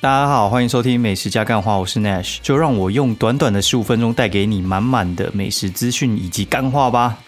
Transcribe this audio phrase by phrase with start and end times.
[0.00, 7.18] 大家好，欢迎收听美食加干话，我是 Nash，就让我用短短的十五分钟带给你满满的美食资讯以及干话吧。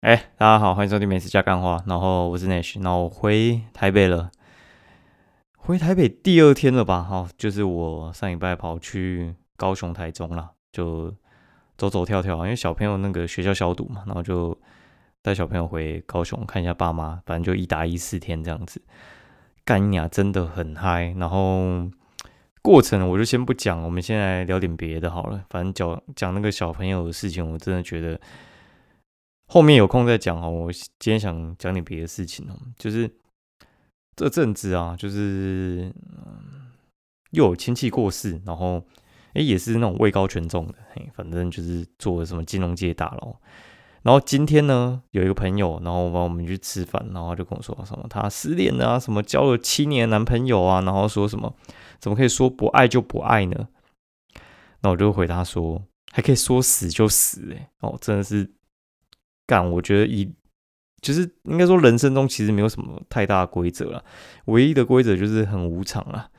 [0.00, 4.32] 哎，大家好，欢迎收听美食加干话，然后我是 Nash，然后我回台北了，
[5.56, 7.00] 回台北第二天了吧？
[7.00, 11.14] 哈，就是我上礼拜跑去高雄、台中了，就
[11.78, 14.58] 走走跳跳，因为小朋友那个学校消毒嘛，然后就。
[15.22, 18.80] 带小朋友回高雄看一下爸妈，反正就一打一四天这样子，
[19.64, 21.14] 干呀真的很嗨。
[21.18, 21.90] 然后
[22.62, 25.44] 过程我就先不讲，我们现在聊点别的好了。
[25.50, 28.18] 反正讲讲那个小朋友的事情，我真的觉得
[29.46, 30.50] 后面有空再讲哦。
[30.50, 33.10] 我今天想讲点别的事情哦，就是
[34.16, 35.92] 这阵子啊，就是
[37.32, 38.82] 又有亲戚过世，然后
[39.34, 43.36] 哎也是那种位高权重的，嘿，反正就是做什么金融界大佬。
[44.02, 51.54] 然后今天呢，有一个朋友，然后帮我们去吃饭，然后就跟我说什么他失恋了啊，什么交了七年男朋友啊，然后说什么
[51.98, 53.68] 怎么可以说不爱就不爱呢？
[54.80, 58.50] 那我就回答说，还可以说死就死，哎，哦，真的是
[59.46, 60.32] 干，我觉得以
[61.02, 64.02] 就是应该说人生中其实没有什么太大的规则了，
[64.46, 66.29] 唯一的规则就是很无常啊。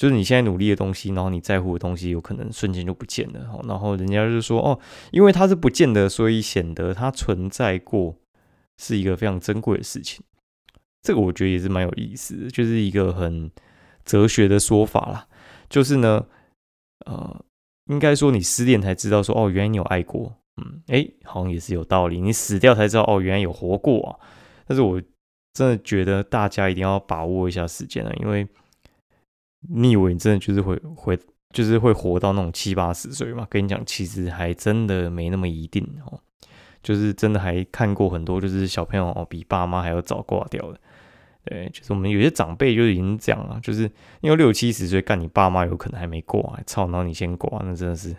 [0.00, 3.60] 就是你现在努力的东西，然后你在乎的东西，有可能瞬间就不见了。
[3.68, 8.16] 然后人家就说：“哦，因为它是不见的，所以显得它存在过
[8.78, 10.24] 是一个非常珍贵的事情。”
[11.06, 13.50] 这个我觉得也是蛮有意思的，就是一个很
[14.06, 15.28] 哲学的说法啦。
[15.68, 16.24] 就是呢，
[17.04, 17.44] 呃，
[17.90, 22.22] 应该说你失恋才知道说：“哦，原来你有爱过。”嗯，哎，好像也是有道理。
[22.22, 24.16] 你死掉才知道：“哦，原来有活过。”啊。
[24.66, 24.98] 但是我
[25.52, 28.48] 真的觉得大家一定要把握一下时间了，因为。
[29.68, 31.18] 你以为你真的就是会会
[31.52, 33.46] 就是会活到那种七八十岁吗？
[33.50, 36.18] 跟你讲，其实还真的没那么一定哦。
[36.82, 40.80] 就是真的还看过很多，就是小朋友哦比爸妈还要早挂掉的。
[41.44, 43.82] 对，就是我们有些长辈就已经这样了，就是
[44.22, 48.16] 因为六七十岁干，你爸妈有可能还没挂，操，然后你先挂，那真的是。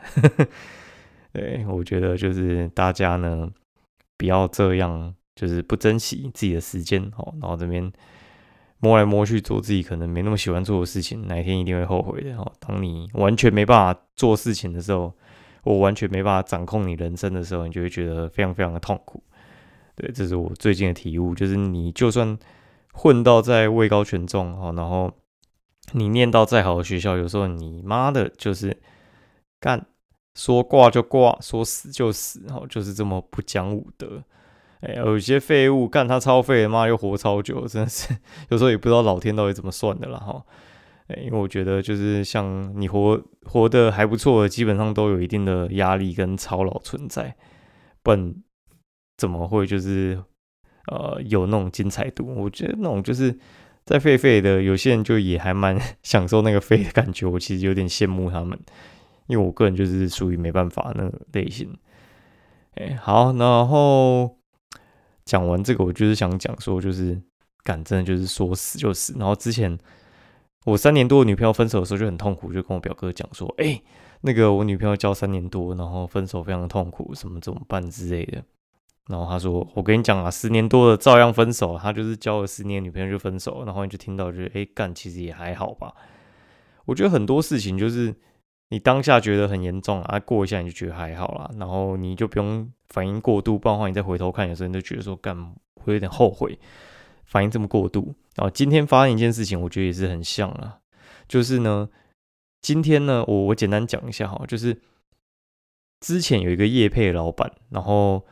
[1.34, 3.50] 对，我觉得就是大家呢
[4.18, 7.92] 不要这样，就是不珍惜自己的时间哦，然后这边。
[8.82, 12.52] 摸来摸去做自己可能没那么喜欢做的事情，哪一天一定会后悔的哦。
[12.60, 15.14] 当你完全没办法做事情的时候，
[15.64, 19.24] 我完全没办法掌控你人生的时候，你就会觉得非常非常的痛苦。
[19.96, 22.38] 对，这是我最近的体悟，就是你就算
[22.92, 25.12] 混到在位高权重哦，然后
[25.92, 28.76] 你念到再好的学校，有时候你妈的就是
[29.60, 29.86] 干
[30.34, 34.24] 说挂就挂，说死就死，然后就是这么不讲武德。
[34.82, 38.18] 哎，有些废物干他超废，妈又活超久，真的是
[38.50, 40.44] 有时候也不知道老天到底怎么算的了哈。
[41.06, 47.36] 哎，因为我觉得就是像你活活得还不错，基本上都有一定的压力跟操劳存在，
[48.02, 48.34] 不然
[49.18, 50.20] 怎么会就是
[50.88, 52.34] 呃有那种精彩度？
[52.36, 53.38] 我觉得那种就是
[53.86, 57.28] 在废废的，有些人就也还蛮 享受那个废的感觉。
[57.28, 58.60] 我其实有点羡慕他们，
[59.28, 61.72] 因为我个人就是属于没办法那个类型。
[62.74, 64.41] 哎，好，然后。
[65.26, 67.22] 讲完这个，我就是想讲说，就是
[67.64, 69.14] 敢真的就是说死就死。
[69.18, 69.78] 然后之前
[70.66, 73.82] 我三年多的女朋友分手的时候就很痛苦，就跟我表哥讲说：“哎，
[74.22, 78.44] 那个我女朋友交三年多，然后分手非常痛苦，什么怎么办之类的。”
[79.10, 81.78] 然后他说：“我跟你讲啊，十年多的照样分手。
[81.78, 85.92] 他就是交了十年女朋友就分手。”然后你就听到就是哎干，其实也还好吧。
[86.86, 88.14] 我觉得很多事情就是
[88.72, 92.70] 你当下觉得很严重啊，过一下你就觉得还好啦，然后你就不用。
[92.92, 96.60] 反应过度，不然的话，你再回头看，有时候你就觉得说，干会有点后悔，
[97.24, 98.14] 反应这么过度。
[98.36, 100.80] 然后今天发生一件事情，我觉得也是很像啊，
[101.26, 101.88] 就是呢，
[102.62, 104.82] 今天呢，我我简单讲一下哈，就是
[106.02, 108.26] 之前有一个业配老板，然后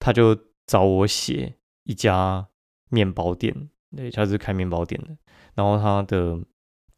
[0.00, 0.36] 他就
[0.66, 2.48] 找我写一家
[2.88, 5.16] 面包店，对，他是开面包店的，
[5.54, 6.36] 然后他的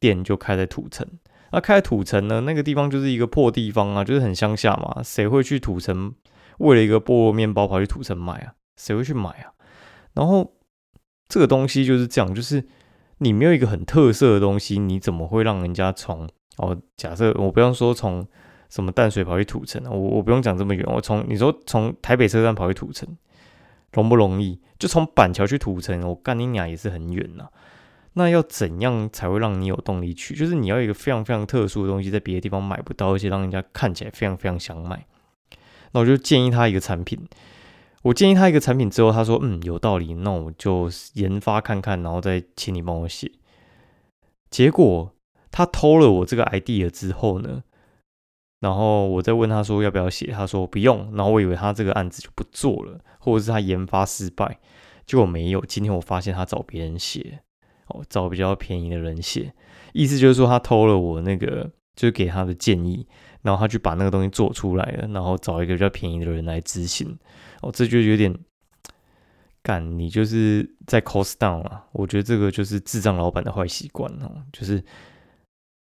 [0.01, 1.07] 店就开在土城，
[1.53, 6.15] 那开土城呢，那个地方就是一个破地方啊，就是很乡下嘛，谁会去土城？
[6.59, 8.55] 为了一个菠萝面包跑去土城买啊？
[8.77, 9.53] 谁会去买啊？
[10.15, 10.55] 然后
[11.29, 12.67] 这个东西就是这样，就是
[13.19, 16.77] 你没有一个很特色的东西，你怎么会让人家从哦？
[16.97, 18.27] 假设我不用说从
[18.69, 23.07] 什么淡水跑去土城，我我不用讲这么远，我从你说从台北车站跑去土城
[23.93, 24.59] 容不容易？
[24.79, 27.47] 就从板桥去土城，我干你娘也是很远呐。
[28.15, 30.35] 那要怎样才会让你有动力去？
[30.35, 35.07] 就是你要一个非常非常特殊的东西，在别的地方买不到，而且让人家看起来非常非常想买。
[35.93, 37.19] 那我就建议他一个产品，
[38.03, 43.31] 我建议他一个产品之后，他说嗯有道理，那我就研发看看，然后再请你帮我写。
[44.51, 45.15] 结果
[45.51, 47.63] 他偷了我这个 idea 之后呢，
[48.61, 51.15] 然后我再问他说要不要写，他说不用。
[51.15, 54.59] 然后我以为他这个案子就不做了，或者是他研发失败，
[55.07, 55.65] 结果没有。
[55.65, 57.41] 今天我发现他找别人写，
[57.93, 59.53] 哦，找比较便宜的人写，
[59.93, 63.07] 意思就是说他偷了我那个，就是给他的建议，
[63.43, 67.19] 然后他去把那个东西做出来了，然后找一个比较便宜的人来执行。
[67.61, 68.35] 哦，这就有点
[69.63, 71.85] 干，你就是在 cost down 啊。
[71.93, 74.83] 我觉得这个就是智障老板的坏习惯哦，就是。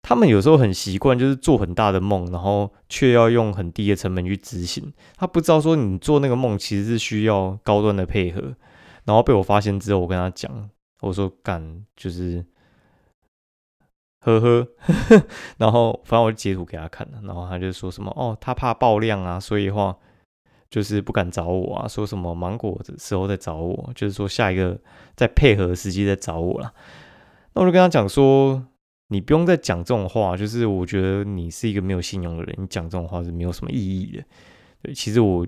[0.00, 4.90] 他们有时候很习惯，就是做很大的梦，然后却要用很低的成本去执行。
[5.16, 8.54] 他不知道说你做那个梦其实是需要高端的配合。
[9.04, 12.44] 然后被我发现之后，我跟他讲，我说干就是，
[14.20, 14.68] 呵呵。
[15.58, 19.96] 然后反正我就截图给他看了，然后他就说什么哦，他怕爆量啊，所以话
[20.70, 24.78] 就是不敢找我啊，说什么芒果的时候再找我，就是说下一个
[25.16, 26.72] 再配合时机再找我了。
[27.54, 28.66] 那我就跟他讲说。
[29.10, 34.22] 你不用再讲这种话，就是我觉得你是一个没有信用的人，你讲这种话是没有什么意义的。
[34.82, 35.46] 对，其实我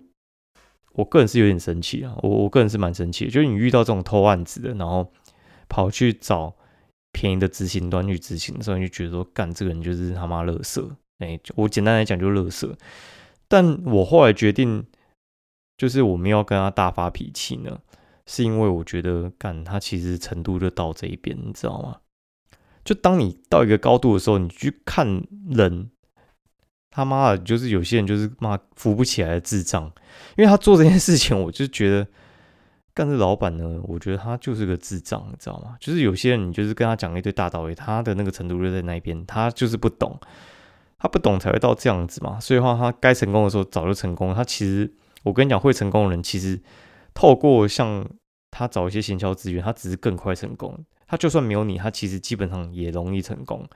[0.95, 5.13] 我个人是有点生气啊，我我个人是蛮生气，就是你遇到这种偷案子的，然后
[5.71, 6.55] 跑去找
[7.13, 10.95] 便宜的执行端去执行的时候，你就觉得说干这个人就是他妈乐色。
[11.21, 12.77] 哎，我简单来讲就乐色。
[13.49, 14.85] 但我后来决定，
[15.79, 17.81] 就是我们要跟他大发脾气呢，
[18.27, 21.99] 是因为我觉得干他其实程度就到这一边，你知道吗？
[22.85, 25.91] 就当你到一个高度的时候，你去看人，
[26.91, 29.85] 他妈的，就是有些人就是妈扶不起来的智障，
[30.37, 32.07] 因为他做这件事情，我就觉得
[33.01, 35.75] 但是老板呢，我觉得他就是个智障，你知道吗？
[35.81, 40.21] 就是有些人你就是跟他讲一堆大道理，他的那个程度就在那边，他就是不懂，
[40.99, 42.39] 他不懂才会到这样子嘛。
[42.39, 44.35] 所以话，他该成功的时候早就成功。
[44.35, 44.93] 他其实，
[45.23, 46.61] 我跟你讲，会成功的人，其实
[47.15, 48.07] 透过像
[48.51, 50.79] 他找一些行销资源，他只是更快成功。
[51.07, 53.67] 他就算没有你，他其实基本上也容易成功，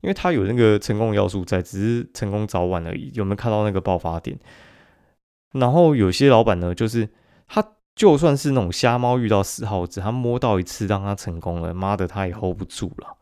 [0.00, 3.12] 因为他有那个成功要素在，只是成功早晚而已。
[3.14, 4.36] 有没有看到那个爆发点？
[5.52, 7.08] 然后有些老板呢，就是
[7.46, 7.64] 他
[7.98, 13.16] 就算是那种瞎猫遇到死耗子，他摸到一次让他成功了，妈的他也 hold 不住了。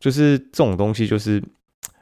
[0.00, 1.44] 就是这种东西，就是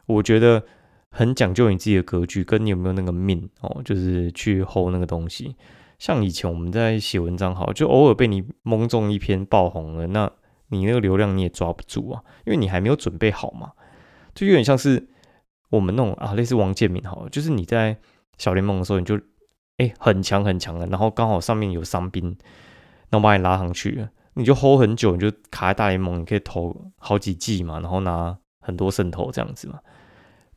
[0.07, 0.63] 我觉得
[1.11, 5.57] 很讲究你自己的格局，跟你有没有那个命哦，就是去 hold 那个东西。
[5.99, 10.31] 像以前我们在写文章，好，就偶尔被你蒙中一篇爆红了，那
[10.69, 13.73] 你那个流量你也抓不住啊，因为你还没有准备好嘛。
[14.33, 15.09] 就有点像是
[15.71, 17.97] 我们那种啊，类似王建民，好，就是你在
[18.39, 19.19] 小联盟的时候，你就
[19.79, 22.37] 哎很强很强的，然后刚好上面有伤兵，
[23.11, 29.81] 那我把你拉上去，你就 hold 很久，你就卡在大联盟，你可以投好几季嘛，然后拿很多胜投这样子嘛，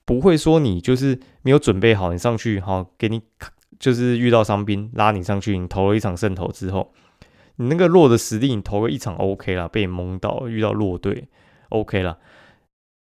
[0.05, 3.21] 不会说你就是没有准备好，你上去哈给你。
[3.79, 6.95] 就是遇到伤兵拉你上去，你投了一场胜投之后，
[7.57, 11.27] 你那个弱的实力，你投个一场 OK 了，被你蒙到遇到弱队
[11.69, 12.17] OK 了，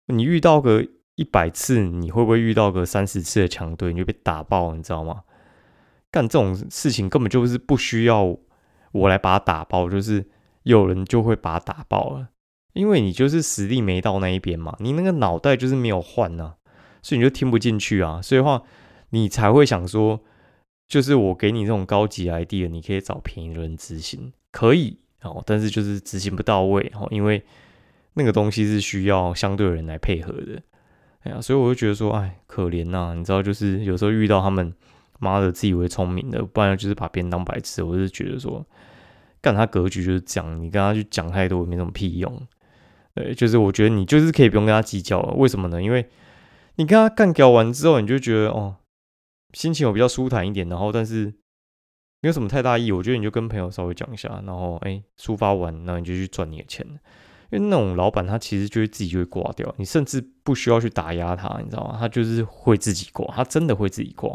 [0.08, 5.22] 你遇到个一百次，你会不会遇到个三十次的强队，你就被打爆，你知道吗？
[6.12, 8.38] 干这种事情根本就是不需要
[8.92, 10.26] 我来把它打爆，就是
[10.64, 12.30] 有人就会把它打爆了，
[12.74, 16.56] 因为你就是实力没到那一边嘛，你那个脑袋就是没有换呢，
[17.02, 18.64] 所以你就听不进去啊，所以话
[19.10, 20.22] 你才会想说。
[20.90, 27.44] 就是我给你这种高级 idea，你可以找便宜的人执行，可以哦，但是就是执行不到位哦，因为
[28.14, 30.62] 那个东西是需要相对的人来配合的，
[31.24, 34.74] 哎呀，所以我就觉得说，哎，可怜呐，你知道，就是有时候遇到他们
[35.20, 38.66] 妈的自以为聪明的，不然就是把别人当白痴，我是觉得说，
[39.42, 42.48] 干他格局就是这样，你跟他去讲太多没什么屁用，
[43.16, 45.82] 对，就是我觉得你就是可以不用跟他计较了，为什么呢？
[45.82, 46.08] 因为
[46.76, 48.78] 你跟他干掉完之后，你就觉得哦。
[49.54, 51.34] 心情有比较舒坦一点，然后但是
[52.22, 52.92] 没有什么太大意义。
[52.92, 56.86] 我觉得你就跟朋友稍微讲一下，然后哎，抒发完，然后你就去赚你的钱。
[57.50, 61.96] 因为那种老板他其实就会自己就会挂掉，你甚至不需要去打压他，你知道吗？
[61.98, 64.30] 他就是会自己挂，他真的会自己挂。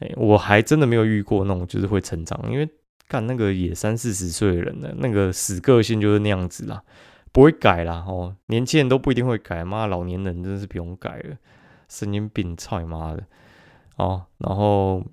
[0.00, 2.68] 哎，我还真的没有遇过那种就是会成长，因为
[3.06, 6.82] 干那个也三四十岁的人了，那个死个性就是那样子啦，
[7.32, 8.04] 不会改啦。
[8.08, 11.36] 哦，年轻人都不一定会改，妈老年人真的是不用改了，
[11.88, 13.24] 神经病，操你妈的！
[13.96, 15.04] 哦，然后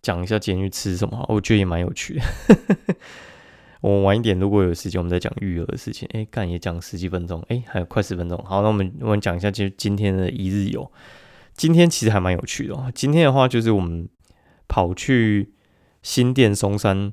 [0.00, 2.94] 讲一下监狱吃什么，我觉得也蛮有趣的。
[3.80, 6.08] 我晚一点如果有时间，我们再讲育儿的事情。
[6.12, 8.38] 哎，干也讲十几分钟，哎，还有快十分钟。
[8.44, 10.90] 好，那我们我们讲一下就今天的一日游。
[11.56, 12.92] 今天其实还蛮有趣的。
[12.94, 14.08] 今天的话就是我们
[14.68, 15.52] 跑去
[16.02, 17.12] 新店松山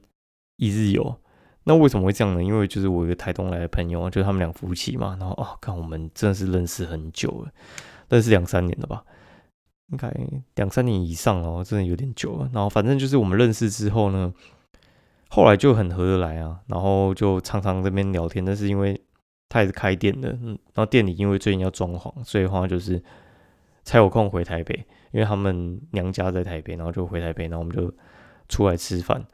[0.57, 1.19] 一日游。
[1.65, 2.43] 那为什么会这样呢？
[2.43, 5.15] 因为就是我一个台东来的朋友，就他们两夫妻嘛。
[5.19, 7.51] 然后哦，看我们真的是认识很久了，
[8.09, 9.03] 认识两三年了吧。
[9.91, 10.11] 应该
[10.55, 12.49] 两三年以上哦，真的有点久了。
[12.51, 14.33] 然后反正就是我们认识之后呢，
[15.29, 18.43] 后来就很合得来啊，然后就常常这边聊天。
[18.43, 18.99] 但是因为
[19.47, 23.03] 他也是开店的，嗯，然后店里因为最近要装潢，所以的话就是
[23.83, 27.93] 才有空回台北，因为他们娘家在台北，然后就回台北，然后我们就
[28.49, 29.25] 出来吃饭。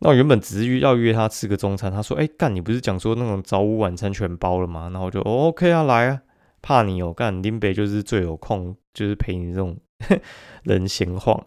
[0.00, 6.22] 那我原本只是要约他吃个中餐，他说：“哎，干，你不是讲说那种早午晚餐全包了吗？”然后我就 OK 啊，来啊，
[6.62, 9.76] 怕你哦，干林北就是最有空，就是陪你这种
[10.62, 11.44] 人闲晃。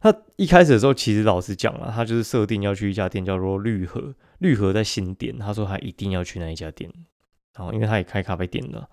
[0.00, 6.90] 他一开始的时候，其实老实讲了，他就是设定要去一家店叫做绿河，绿河在新店，他说他一定要去那一家店，
[7.54, 8.88] 然后因为他也开咖啡店的。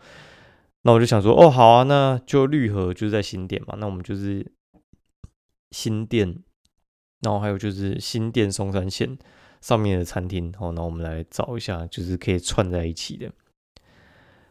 [0.87, 4.53] 那我就想说，哦，好啊，那就绿河就是在新店嘛，那我们就是
[5.71, 6.33] 新店，
[7.19, 9.17] 然后还有就是新店松山线
[9.59, 13.29] 上面的餐厅，哦，那我们来找一下，就是可以串在一起的。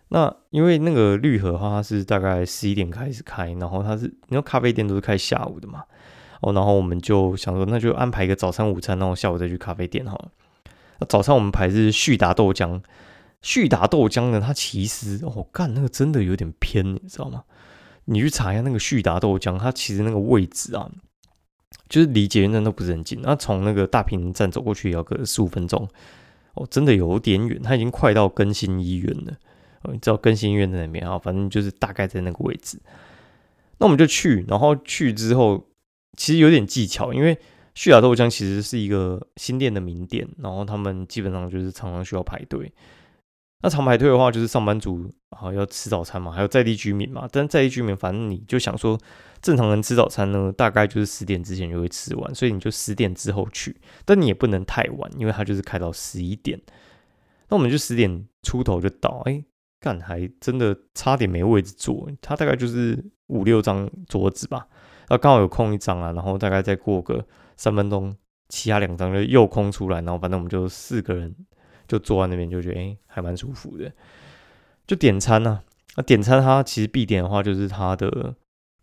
[0.09, 5.85] 那因为那个绿河的话，它是大概十一点开始开，然后它是，因为咖啡店都是开下午的嘛，
[6.43, 10.23] 哦，然后我们就想说，那就安排一个早餐、午餐，然后下午再去咖啡店哈。
[11.01, 12.83] 那早餐我们排是旭达豆浆。
[13.43, 14.41] 旭达豆浆呢？
[14.41, 17.45] 它其实哦，干那个真的有点偏，你知道吗？
[18.07, 20.91] 你去查一下那个旭达豆浆，它其实那个位置啊，
[21.89, 23.21] 就是离捷运站都不是很近。
[23.23, 25.89] 那从那个大平站走过去要个十五分钟，
[26.55, 27.61] 哦，真的有点远。
[27.61, 29.33] 它已经快到更新医院了，
[29.83, 31.19] 哦，你知道更新医院在哪边啊？
[31.19, 32.81] 反正就是大概在那个位置。
[33.79, 35.67] 那我们就去，然后去之后，
[36.17, 37.37] 其实有点技巧，因为
[37.75, 42.73] 旭达豆浆其实是一个新店的名店，然后他们基本上就是常常需要排队。
[43.63, 47.27] 那长排队的话，就是上班族啊要吃早餐嘛，还有在地居民嘛。
[47.33, 48.99] 但在地居民，反正你就想说，
[49.41, 53.75] 正常人吃早餐呢，大概就是十点之前就会吃完，所以你就十点之后去。
[54.05, 56.61] 但你也不能太晚，因为它就是开到十一点。
[57.49, 59.43] 那我们就十点出头就到，哎，
[59.81, 62.09] 干还真的差点没位置坐。
[62.21, 64.69] 它大概就是五六张桌子吧，
[65.09, 68.15] 那刚好有空一张啊，然后大概再过个三分钟，
[68.51, 71.35] 其他两张就又空出来，然后反正我们就四个人。
[71.87, 73.91] 就坐在那边就觉得哎，还蛮舒服的。
[74.87, 75.61] 就点餐呢，
[75.97, 78.35] 那点餐它其实必点的话就是它的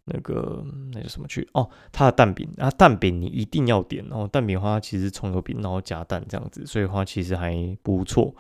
[0.05, 4.27] 那个那叫什么去哦，它的蛋饼啊，蛋饼你一定要点哦。
[4.31, 8.35] 蛋饼的话其实葱油饼，然后加蛋这样子，所以的话其实还不错。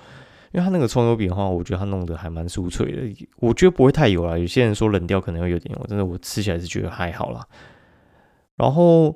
[0.51, 4.37] 因为它那个葱油饼的话，我觉得它弄得还蛮酥脆的，我觉得不会太油啦。
[4.37, 7.47] 有些人说冷掉可能会有点油，真的我吃起来是觉得还好啦。
[8.55, 9.15] 然后。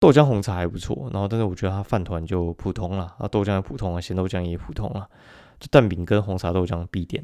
[0.00, 5.06] 豆浆红茶还不错，然后但是我觉得它饭团就普通了，啊豆浆也普通啊，咸豆浆也普通了，
[5.60, 7.22] 就蛋饼跟红茶豆浆必点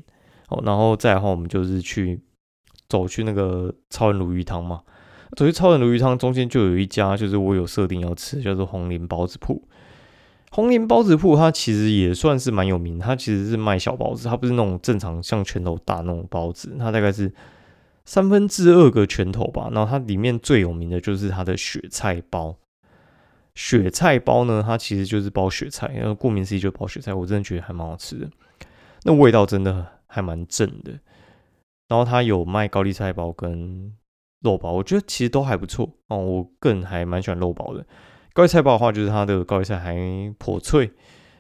[0.50, 2.20] 哦，然后再的话我们就是去
[2.86, 4.82] 走去那个超人鲈鱼汤嘛，
[5.34, 9.66] 走去超人鲈鱼汤中间就有一家就是我有设定要吃，叫做红林包子铺。
[10.50, 17.32] 红林包子铺它其实也算是蛮有名，它其实是卖小包子，它不是那种正常像拳头大那种包子，它大概是
[18.04, 22.54] 三分之二个拳头吧，然后它里面最有名的就是它的雪菜包。
[23.56, 28.28] 雪菜包呢，它其实就是包雪菜，然后顾名思义就包雪菜，我真的觉得还蛮好吃的，
[29.04, 30.92] 那味道真的还蛮正的。
[31.88, 33.90] 然后它有卖高丽菜包跟
[34.42, 36.18] 肉包，我觉得其实都还不错哦。
[36.18, 37.82] 我个人还蛮喜欢肉包的。
[38.34, 39.96] 高丽菜包的话，就是它的高丽菜还
[40.36, 40.90] 颇脆，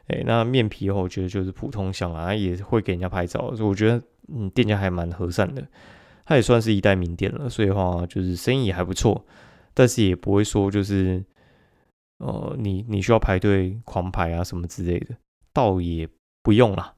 [0.06, 4.02] 哎，那面皮的话，我觉得就是普通香啊，也会给人家拍照，所以我觉得
[4.34, 5.62] 嗯，店家还蛮和善的。
[6.24, 9.22] 它也算是一代名店了，所以的话就是生意也还不错，
[9.74, 11.22] 但是也不会说就是。
[12.18, 15.14] 呃，你你需要排队狂排啊什么之类的，
[15.52, 16.08] 倒也
[16.42, 16.94] 不用啦。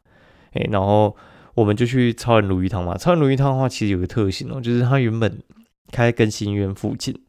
[0.53, 1.17] 哎，然后
[1.55, 2.97] 我们就去超人鲈鱼汤嘛。
[2.97, 5.43] 超人鲈鱼汤的话，其实有个特性哦，就是它原本
[5.91, 7.21] 开更新医院附近，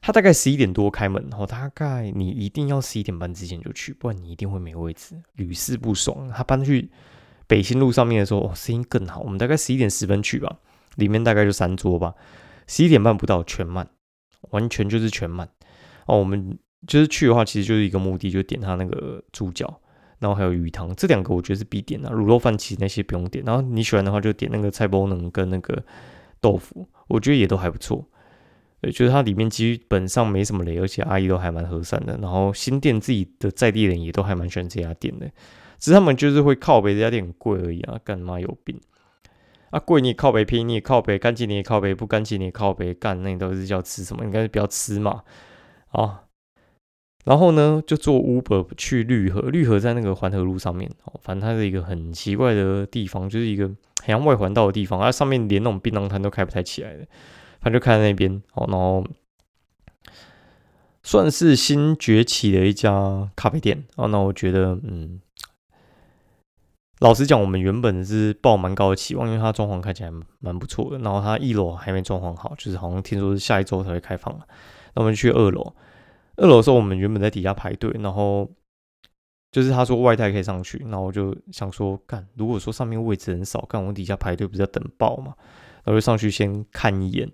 [0.00, 6.28] 它大概十一点多开门，然后大概你一定要十一点半之前就去，不然你一定会没位置，屡试不爽。
[6.28, 6.88] 他搬去
[7.48, 9.20] 北新路上面的时候，哦，生意更好。
[9.20, 10.58] 我们大概十一点十分去吧，
[10.94, 12.14] 里面大概就三桌吧，
[12.68, 13.88] 十一点半不到全满，
[14.50, 15.48] 完全就是全满
[16.06, 16.56] 哦，我们。
[16.86, 19.80] 就是去的话，其实就是一个目的，就点他那个猪脚，
[20.18, 22.10] 然后还有鱼汤，这两个我觉得是必点的。
[22.10, 25.82] 卤肉饭其实那些不用点，然后你喜欢的话就点那个菜包能跟那个
[26.40, 28.06] 豆腐，我觉得也都还不错。
[28.80, 32.18] 对，就是它里面基本上没什么雷，而且阿姨都还蛮和善的。
[32.20, 35.26] 然后新店自己的在地人也都还蛮喜欢这家店的，
[35.78, 38.78] 只是他们就是会靠北这家店很贵而已啊，干嘛有病？
[39.70, 44.22] 啊贵你也靠北，便宜你也靠北，干净你也靠北，不干净你也靠北，干那你都是叫吃什么？
[44.24, 45.22] 应该是不要吃嘛，
[45.88, 46.23] 啊。
[47.24, 57.06] 然后呢，就坐 Uber 去绿河，绿河在那个环河路上面哦，反正它是一个很奇怪的地方，就是一个很像外环道的地方，它上面连那种槟榔摊都开不太起来的，
[57.62, 59.02] 他就开在那边哦，然后
[61.02, 65.22] 算是新崛起的一家咖啡店哦，那我觉得嗯，
[66.98, 74.38] 老实讲，我们原本是抱蛮高的期望，因为它装潢看起来蛮不错的，然后它一楼还没装潢好，就是好像听说是下一周才会开放
[74.94, 75.74] 那我们去二楼。
[76.36, 78.50] 二楼的时候，我们原本在底下排队，然后
[79.52, 85.34] 就是他说外带可以上去，然后我就想说，干，如果说上面位置很少，干我们底下排队不是要等爆嘛？
[85.84, 87.30] 然后就上去先看一眼，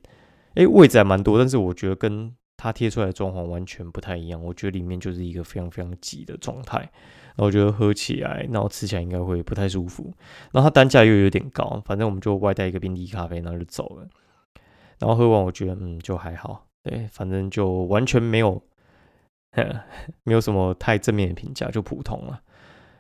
[0.55, 10.13] 哎，位置还蛮多，但是我觉得跟他贴出来的装潢完全不太一样，我觉得里面就是一个非常非常挤的状态，然后我觉得喝起来，然后吃起来应该会不太舒服，
[10.53, 14.07] 然后它单价又有点高，反正我们就外带一个冰滴咖啡，然后就走了，
[14.99, 18.63] 然后喝完我觉得嗯就还好，对，反正就完全没有。
[20.25, 22.41] 没有什么太正面的评价，就普通了。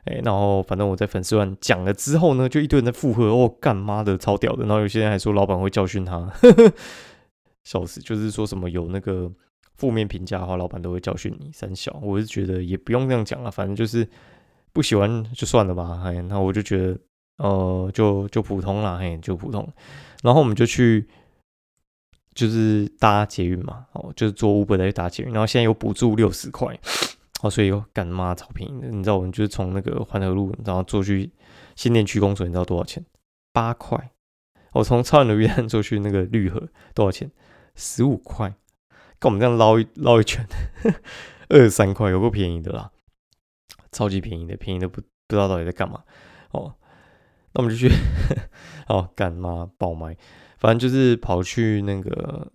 [0.04, 4.64] 哎，然后反正我在粉丝团讲了之后呢，就一堆人在附和，哦，干妈的超屌的。
[4.64, 6.32] 然后有些人还说老板会教训他，
[7.64, 8.00] 笑死。
[8.00, 9.30] 就是说什么有那个
[9.76, 11.50] 负面评价的话，老板都会教训你。
[11.52, 14.08] 三小，我是觉得也不用这样讲了，反正就是
[14.72, 16.02] 不喜欢就算了吧。
[16.04, 16.98] 哎，那我就觉得
[17.36, 19.66] 呃，就就普通了，嘿，就普通。
[20.22, 21.06] 然后我们就去。
[22.34, 26.78] 就是搭捷运嘛，哦，就是坐 Uber 再去搭捷运，然后现在有补助六十块，
[27.42, 28.88] 哦，所以又干妈超便宜的。
[28.88, 31.30] 你知道我们就是从那个环河路，然后坐去
[31.76, 33.04] 新店区公所，你知道多少钱？
[33.52, 34.10] 八块。
[34.72, 37.30] 我从超远的约旦坐去那个绿河多少钱？
[37.74, 38.54] 十五块。
[39.18, 40.46] 跟我们这样捞一捞一圈，
[41.50, 42.90] 二十三块，有够便宜的啦，
[43.92, 46.02] 超级便宜的，便宜的不不知道到底在干嘛。
[46.52, 46.74] 哦，
[47.52, 47.94] 那我们就去，
[48.88, 50.16] 哦，干妈爆麦。
[50.60, 52.46] 反正就是跑去那个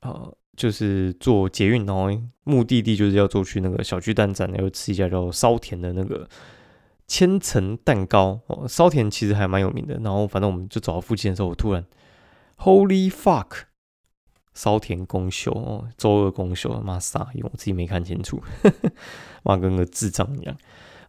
[0.00, 2.08] 呃，就是做捷运，然后
[2.42, 6.28] 目的地就是要坐去那个小巨蛋站，然后吃一家叫烧田的那个
[7.06, 8.66] 千层蛋糕哦。
[8.68, 9.94] 烧田其实还蛮有名的。
[10.02, 11.84] 然后反正我们就走到附近的时候，我突然
[12.58, 13.62] Holy fuck，
[14.54, 18.42] 烧田公休哦，周二公休，妈傻，因为我自己没看清楚，
[19.44, 20.56] 妈跟个智障一样。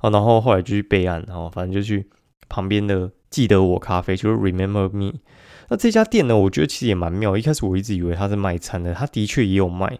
[0.01, 2.07] 哦，然后后来就去备案，然后反正就去
[2.47, 5.19] 旁边的记得我咖啡，就是 Remember Me。
[5.73, 6.37] 那这家店呢？
[6.37, 7.35] 我觉得其实也蛮妙。
[7.35, 9.97] 一开始我一直以为它是卖餐的，它的确也有卖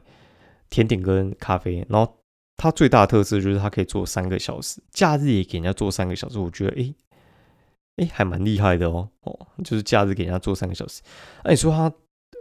[0.70, 1.84] 甜点跟咖啡。
[1.89, 2.15] 然后
[2.58, 6.38] 它最大的特色就是它可以做三个小时，假日也给人家做三个小时。
[6.38, 6.94] 我觉得，哎
[7.96, 11.01] 哎，还蛮厉害的哦哦，就是假日给人家做三个小时。
[11.44, 11.92] 那你说它，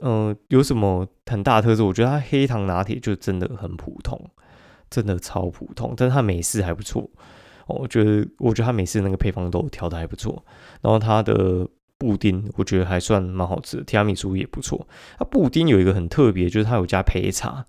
[0.03, 1.83] 嗯，有什么很大的特色？
[1.87, 4.21] 我觉得它黑糖拿铁就真的很普通，
[4.91, 5.95] 真的超普通。
[5.97, 7.09] 但是它美式还不错
[7.67, 10.45] 哦，我觉得，我觉得它美式那个配方都调的还不错。
[10.83, 11.67] 然后它的。
[12.03, 14.85] 布丁我觉得还算蛮好吃的，提拉米苏也不错。
[15.17, 17.65] 它布丁有一个很特别，就是它有加焙茶，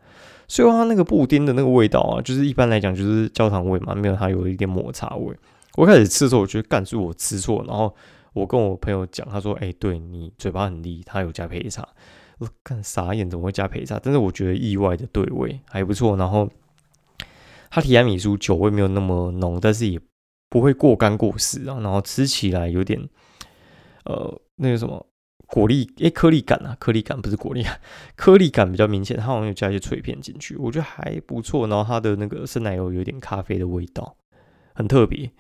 [0.48, 5.36] 所以它那个布丁的那个味道啊，就是一般来讲就是焦糖味嘛，没有它有一点抹茶味。
[5.76, 7.96] 我开始吃的时候，我觉得干是我吃错，然后
[8.34, 11.88] 我跟我朋友讲，他说：“哎，对你嘴巴很利，它有加焙茶。”
[12.40, 14.00] 我干傻眼，怎么会加焙茶？
[14.02, 16.18] 但是我觉得意外的对味还不错。
[16.18, 16.50] 然后
[17.70, 20.00] 它提拉米苏酒味没有那么浓，但是也
[20.50, 21.78] 不会过干过湿啊。
[21.82, 23.08] 然后吃起来有点。
[24.06, 25.06] 呃，那个什么
[25.48, 27.64] 果粒，诶，颗粒感啊，颗粒感不是果粒，
[28.16, 29.18] 颗粒感比较明显。
[29.18, 31.68] 它好像有加一些脆片进去，我觉得还不错。
[31.68, 34.16] 然后它的那个生奶油有点咖啡的味道，
[34.74, 35.32] 很特别。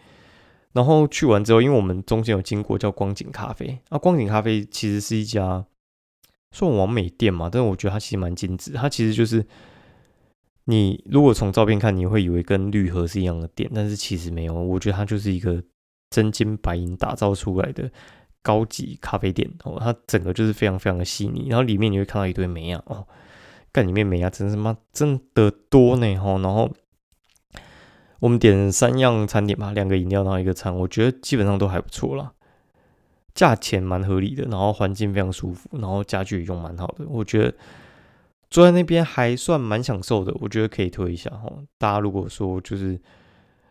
[0.74, 5.66] 然后去完之后，因为我们中间有经过叫光景咖啡啊，光景咖啡其实是一家
[6.52, 8.72] 算完美店嘛，但是我觉得它其实蛮精致。
[8.72, 9.46] 它其实就是
[10.66, 14.54] 你如果从照片看，你会以为跟绿盒是一样的店，但是其实没有。
[14.54, 15.64] 我觉得它就是一个
[16.10, 17.92] 真金白银打造出来的。
[18.44, 23.08] 高级咖啡店哦，它整个就是非常非常的细腻，然后里面你会看到一堆美亚哦，
[23.72, 26.70] 干里面美亚真是妈真的多呢哈，然后
[28.20, 32.34] 我们点三样餐点吧，两个饮料然后一个餐，我觉得基本上都还不错啦，
[33.34, 37.54] 价钱蛮合理的，然后环境非常舒服，然后家具也用蛮好的，我觉得
[38.50, 43.00] 坐在那边还算蛮享受的，我觉得可以推一下哈，大家如果说就是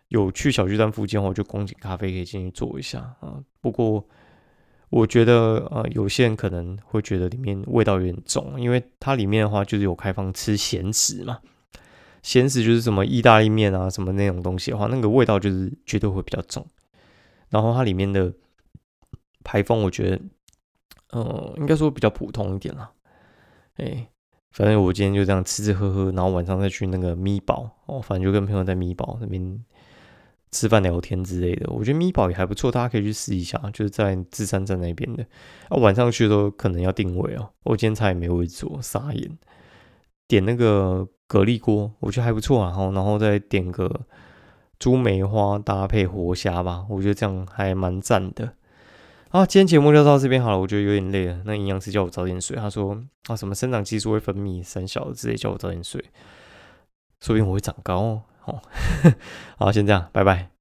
[0.08, 4.02] 有去小巨蛋附近的话，就宫颈咖啡可以进去坐一下啊，不过。
[4.92, 11.38] 我觉得呃，有些人可能会觉得里面味道有点重，因为它里面的话就是有开放吃咸食嘛，
[12.22, 16.66] 咸食就是什么意大利面啊什么那种东西的话，那个味道就是绝对会比较重。
[17.48, 18.30] 然后它里面的
[19.42, 20.20] 排风，我觉得
[21.12, 22.90] 呃，应该说比较普通一点啦。
[23.76, 24.06] 哎，
[24.50, 29.64] 反正我今天就这样吃吃喝喝，然后晚上再去那个咪宝哦，反正就跟朋友在咪宝那边。
[30.52, 35.24] 吃饭聊天之类的，我觉得咪宝也还不错，大家可以去试一下，就是在智山站那边的。
[35.68, 39.38] 啊，晚上去的时候可能要定位哦，我今天菜也没位坐，傻眼。
[40.28, 44.02] 点那个蛤蜊锅，我觉得还不错，然后然后再点个
[44.78, 48.52] 猪梅花搭配活虾吧，我觉得这样还蛮赞的。
[49.30, 51.40] 啊，今天节目就到这边好了，我觉得有点累了。
[51.46, 55.98] 那营养师叫我早点睡，他说啊什么生长激素会分泌三小之类，叫我早点睡，
[57.20, 58.22] 说不定我会长高哦。
[58.44, 58.62] 好，
[59.58, 60.51] 好，先这样，拜拜。